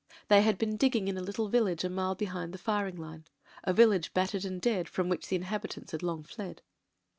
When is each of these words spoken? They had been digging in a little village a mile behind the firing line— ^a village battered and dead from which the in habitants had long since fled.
They 0.29 0.41
had 0.41 0.57
been 0.57 0.77
digging 0.77 1.07
in 1.09 1.15
a 1.15 1.21
little 1.21 1.47
village 1.47 1.83
a 1.83 1.87
mile 1.91 2.15
behind 2.15 2.53
the 2.53 2.57
firing 2.57 2.95
line— 2.95 3.25
^a 3.67 3.71
village 3.75 4.15
battered 4.15 4.45
and 4.45 4.59
dead 4.59 4.89
from 4.89 5.09
which 5.09 5.27
the 5.27 5.35
in 5.35 5.43
habitants 5.43 5.91
had 5.91 6.01
long 6.01 6.23
since 6.25 6.33
fled. 6.33 6.61